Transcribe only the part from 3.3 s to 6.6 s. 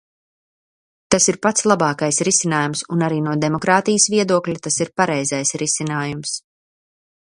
demokrātijas viedokļa tas ir pareizais risinājums.